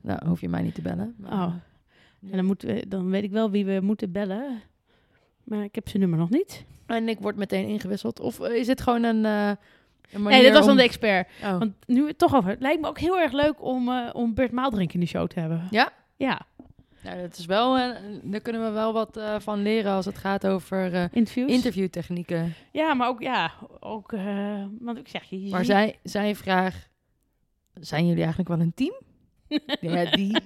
[0.00, 1.14] nou, hoef je mij niet te bellen.
[1.18, 1.52] maar- Oh.
[2.30, 4.60] En dan, moeten we, dan weet ik wel wie we moeten bellen.
[5.44, 6.64] Maar ik heb zijn nummer nog niet.
[6.86, 8.20] En ik word meteen ingewisseld.
[8.20, 9.50] Of eh, is het gewoon een, eh
[10.12, 11.28] een Nee, dat was om- dan de expert.
[11.42, 11.58] Oh.
[11.58, 12.50] Want nu het toch over.
[12.50, 15.26] Het lijkt me ook heel erg leuk om, eh, om Bert Maaldrink in de show
[15.28, 15.66] te hebben.
[15.70, 15.92] Ja?
[16.16, 16.40] Ja,
[17.04, 20.46] Nou, dat is wel, eh, daar kunnen we wel wat van leren als het gaat
[20.46, 21.08] over
[21.48, 22.54] interviewtechnieken.
[22.72, 24.10] ja, maar ook, ja, ook,
[24.80, 25.48] want ik zeg je.
[25.50, 26.88] Maar zij, zij vraag,
[27.80, 28.94] zijn jullie eigenlijk wel een team?
[29.80, 30.36] ja, die,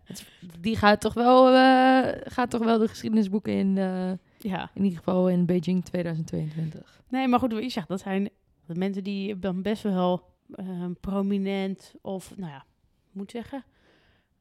[0.60, 3.78] die gaat, toch wel, eh, gaat toch wel de geschiedenisboeken in.
[3.78, 4.70] eh, Ja.
[4.74, 7.00] In ieder geval in Beijing 2022.
[7.08, 8.28] Nee, maar goed, wat je zegt, dat zijn
[8.66, 10.22] de mensen die dan best wel
[10.54, 12.64] ehm, prominent of, nou ja,
[13.12, 13.64] moet zeggen,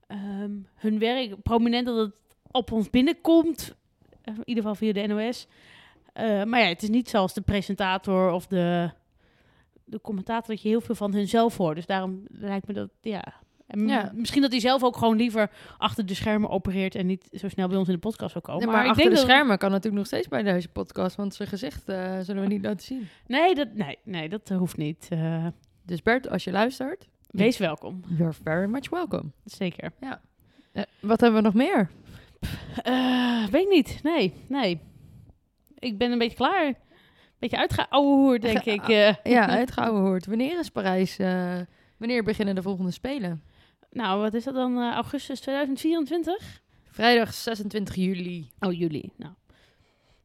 [0.08, 2.14] ehm, hun werk prominent dat het
[2.52, 3.76] op ons binnenkomt,
[4.22, 5.48] eh, in ieder geval via de NOS.
[6.46, 8.90] Maar ja, het is niet zoals de presentator of de,
[9.84, 11.76] de commentator dat je heel veel van hun zelf hoort.
[11.76, 13.24] Dus daarom lijkt me dat, ja.
[13.68, 14.12] En Ja.
[14.16, 17.68] Misschien dat hij zelf ook gewoon liever achter de schermen opereert en niet zo snel
[17.68, 18.60] bij ons in de podcast zou komen.
[18.62, 20.68] Nee, maar, maar ik achter denk de dat- schermen kan natuurlijk nog steeds bij deze
[20.70, 23.08] podcast, want zijn gezicht eh, zullen we niet laten zien.
[23.28, 25.08] Nee, dat, nee, nee, dat eh, hoeft niet.
[25.10, 25.46] Eh,
[25.86, 28.02] Dus Bert, als je luistert, wees welkom.
[28.08, 29.32] you're very much welcome.
[29.46, 29.92] Zeker.
[30.00, 31.90] Eh, wat hebben we nog meer?
[33.52, 34.00] Weet ik niet.
[34.04, 34.80] Nee, nee.
[35.80, 36.66] Ik ben een beetje klaar.
[36.66, 36.76] Een
[37.40, 38.88] beetje uitgeouwehoerd, denk Ge- ik.
[39.24, 40.26] Ja, hoort.
[40.26, 41.18] Wanneer is Parijs?
[41.98, 43.44] wanneer beginnen de volgende Spelen?
[43.96, 44.78] Nou, wat is dat dan?
[44.82, 46.62] eh, augustus 2024?
[46.86, 48.50] Vrijdag 26 juli.
[48.60, 49.10] Oh, juli.
[49.16, 49.34] Nou,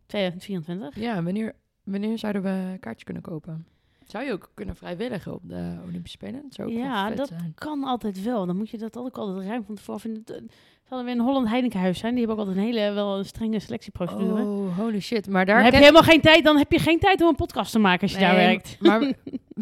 [0.07, 0.97] 2024.
[1.01, 1.55] Ja, wanneer,
[1.85, 3.67] wanneer zouden we kaartjes kunnen kopen?
[4.07, 6.43] Zou je ook kunnen vrijwilligen op de Olympische Spelen?
[6.43, 7.53] Dat zou ook Ja, dat zijn.
[7.55, 8.47] kan altijd wel.
[8.47, 10.23] Dan moet je dat ook altijd ruim van tevoren vinden.
[10.27, 10.53] Het
[10.89, 12.15] zal weer in Holland Heinekenhuis zijn.
[12.15, 14.43] Die hebben ook altijd een hele, wel een strenge selectieprocedure.
[14.43, 15.29] Oh, holy shit.
[15.29, 16.45] Maar daar dan heb je helemaal geen tijd.
[16.45, 18.77] Dan heb je geen tijd om een podcast te maken als je daar Nee, werkt.
[18.81, 19.01] Maar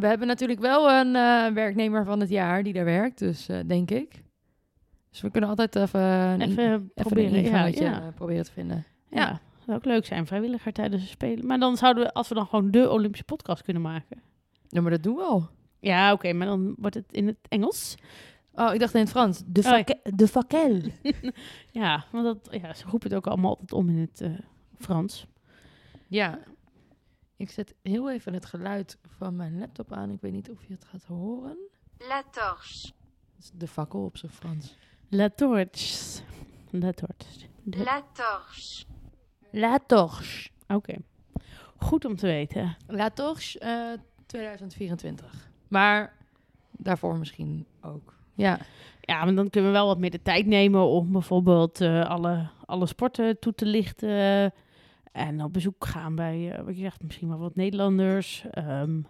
[0.01, 3.59] we hebben natuurlijk wel een eh, werknemer van het jaar die daar werkt, dus eh,
[3.67, 4.23] denk ik.
[5.11, 7.33] Dus we kunnen altijd even, een, Even proberen.
[7.35, 8.01] een ja, ingangetje ja.
[8.03, 8.85] eh, proberen te vinden.
[9.11, 9.19] Ja.
[9.21, 9.41] Ja.
[9.65, 11.47] zou ook leuk zijn, vrijwilliger tijdens de Spelen.
[11.47, 14.23] Maar dan zouden we, als we dan gewoon de Olympische podcast kunnen maken.
[14.69, 15.49] Ja, maar dat doen we al.
[15.81, 17.95] Ja, oké, maar dan wordt het in het Engels.
[18.53, 19.43] Oh, ik dacht in het Frans.
[19.47, 20.11] De, Oh, ja.
[20.15, 20.81] de vaquel.
[21.73, 24.31] Ja, want dat, ja, ze roepen het ook allemaal altijd om in het eh,
[24.79, 25.27] Frans.
[26.07, 26.39] Ja.
[27.38, 30.11] Ik zet heel even het geluid van mijn laptop aan.
[30.11, 31.57] Ik weet niet of je het gaat horen.
[31.98, 32.87] La torche.
[33.35, 34.77] Dat is de fakkel op zijn Frans.
[35.09, 36.22] La torche.
[36.70, 37.46] La torche.
[37.62, 38.85] De- La torche.
[39.51, 40.51] La Torche.
[40.68, 40.94] Oké.
[41.77, 42.77] Goed om te weten.
[42.87, 43.92] La Torche eh,
[44.27, 45.51] 2024.
[45.68, 46.16] Maar
[46.72, 48.14] daarvoor misschien ook.
[48.35, 48.59] Ja.
[49.01, 52.48] Ja, maar dan kunnen we wel wat meer de tijd nemen om bijvoorbeeld eh, alle,
[52.66, 54.53] alle sporten toe te lichten.
[55.19, 58.45] En op bezoek gaan bij, eh, wat je zegt, misschien wel wat Nederlanders.
[58.51, 59.01] Ehm,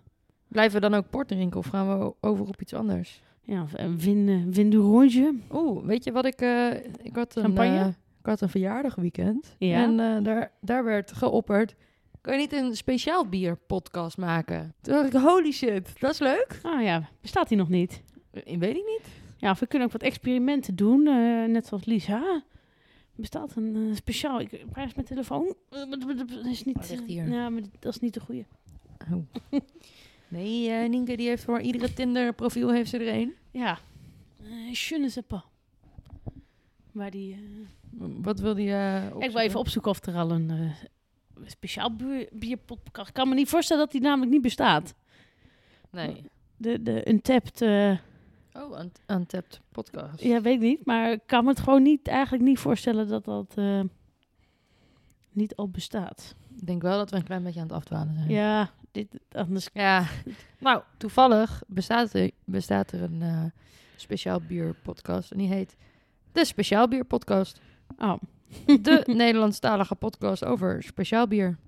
[0.49, 3.23] Blijven we dan ook port drinken of gaan we over op iets anders?
[3.43, 5.35] ja, een vin, vin du Rouge.
[5.53, 6.41] Oeh, weet je wat ik...
[6.41, 6.71] eh,
[7.03, 7.79] ik, had een, Champagne?
[7.79, 7.87] eh,
[8.21, 9.55] ik had een verjaardagweekend.
[9.59, 9.83] Ja.
[9.83, 11.75] En daar, daar werd geopperd...
[12.21, 14.75] Kan je niet een speciaal bierpodcast maken?
[14.81, 16.61] Toen dacht ik, holy shit, dat is leuk.
[16.63, 18.03] Ah ja, bestaat die nog niet?
[18.31, 19.09] Eh, Weet ik niet.
[19.37, 21.03] Ja, of we kunnen ook wat experimenten doen,
[21.53, 22.43] net zoals Lisa.
[23.19, 24.41] Bestaat een eh, speciaal...
[24.41, 25.55] Ik waar is mijn telefoon?
[25.71, 26.77] Eh, dat- is niet...
[26.77, 27.29] Oh, eh, hier.
[27.29, 28.45] Ja, maar dat is niet de goede.
[29.13, 29.23] Oh.
[30.29, 33.35] Nee, eh Nienke die heeft voor iedere Tinder profiel heeft ze er een.
[33.51, 33.79] Ja.
[34.43, 35.43] Uh, je ne sais pas.
[36.93, 37.33] Maar die...
[37.33, 37.39] eh,
[38.23, 38.69] Wat wil die
[39.19, 40.73] Ik wil even opzoeken of er al een
[41.47, 43.09] speciaal bier- bierpodcast...
[43.09, 44.95] Ik kan me niet voorstellen dat die namelijk niet bestaat.
[45.91, 46.23] Nee.
[46.57, 47.63] De, de Untapped...
[48.59, 50.21] Oh, un- Untapped podcast.
[50.21, 50.85] ja, weet ik niet.
[50.85, 53.81] Maar ik kan me het gewoon niet, eigenlijk niet voorstellen dat dat eh,
[55.33, 56.35] niet al bestaat.
[56.57, 58.29] Ik denk wel dat we een klein beetje aan het afdwalen zijn.
[58.29, 59.69] Ja, dit, anders...
[59.73, 60.07] Ja,
[60.59, 63.45] nou, toevallig bestaat er, bestaat er een eh,
[63.97, 65.31] speciaal bier podcast.
[65.31, 65.77] En die heet
[66.33, 67.61] de Speciaal Bier Podcast.
[67.99, 68.15] Oh,
[68.65, 71.59] De Nederlandstalige podcast over speciaal bier.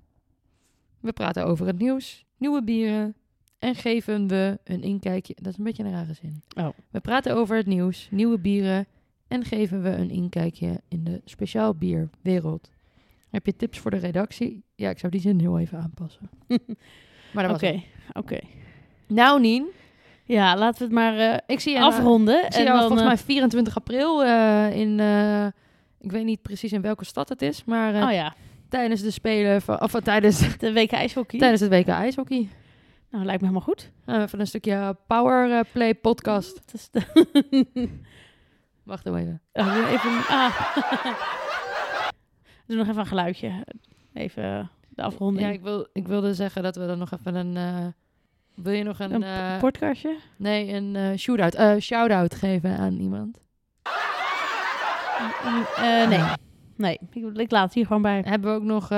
[0.99, 3.15] We praten over het nieuws, nieuwe bieren
[3.61, 5.35] en geven we een inkijkje.
[5.41, 6.43] Dat is een beetje een rare zin.
[6.57, 6.67] Oh.
[6.89, 8.87] We praten over het nieuws, nieuwe bieren
[9.27, 12.69] en geven we een inkijkje in de speciaal bierwereld.
[13.29, 14.63] Heb je tips voor de redactie?
[14.75, 16.29] Ja, ik zou die zin heel even aanpassen.
[17.33, 17.83] Maar dat was oké.
[18.13, 18.39] Oké.
[19.07, 19.67] Nou, Nien,
[20.23, 22.45] Ja, laten we het maar eh, ik zie je afronden.
[22.45, 24.99] Ik zie en jou dan, volgens eh, mij 24 april eh, in,
[25.99, 28.35] ik weet niet precies in welke stad het is, maar oh ja,
[28.69, 31.39] tijdens de Spelen, van, of tijdens, de WK ijshockey.
[31.39, 32.49] tijdens het WK IJshockey.
[33.11, 33.91] Nou, lijkt me helemaal goed.
[34.05, 36.55] Nou, even een stukje Powerplay podcast.
[36.55, 37.89] Dat is de-
[38.83, 39.41] Wacht even.
[39.53, 40.11] Oh, even...
[40.27, 40.75] Ah.
[42.67, 43.65] Doe nog even een geluidje.
[44.13, 45.47] Even de afronding.
[45.47, 47.57] Ja, ik, wil, ik wilde zeggen dat we dan nog even een...
[47.57, 47.85] eh,
[48.55, 49.13] wil je nog een...
[49.13, 50.17] een eh, podcastje?
[50.37, 53.39] nee, een eh shootout, eh, shout-out geven aan iemand?
[55.77, 56.21] Eh, nee.
[56.75, 58.21] Nee, ik, ik laat het hier gewoon bij.
[58.25, 58.89] Hebben we ook nog...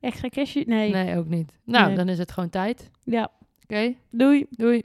[0.00, 0.62] Extra cashje?
[0.66, 0.90] Nee.
[0.92, 1.52] nee, ook niet.
[1.64, 1.96] Nou, Nee.
[1.96, 2.90] dan is het gewoon tijd.
[3.04, 3.30] Ja,
[3.62, 4.46] Oké, doei.
[4.50, 4.82] doei.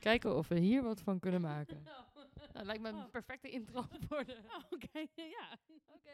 [0.00, 1.82] Kijken of we hier wat van kunnen maken.
[2.52, 4.36] Dat lijkt me een perfecte intro voor de...
[4.70, 4.98] Oké,
[5.38, 5.56] ja.
[5.94, 6.10] Oké.